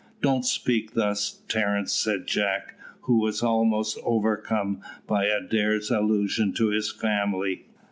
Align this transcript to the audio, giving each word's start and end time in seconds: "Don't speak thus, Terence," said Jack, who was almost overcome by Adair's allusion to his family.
"Don't 0.19 0.43
speak 0.45 0.95
thus, 0.95 1.43
Terence," 1.47 1.93
said 1.93 2.25
Jack, 2.25 2.75
who 3.01 3.19
was 3.19 3.43
almost 3.43 3.99
overcome 4.03 4.81
by 5.05 5.25
Adair's 5.25 5.91
allusion 5.91 6.53
to 6.53 6.69
his 6.69 6.91
family. 6.91 7.67